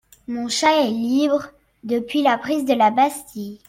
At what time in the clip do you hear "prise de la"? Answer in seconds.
2.39-2.89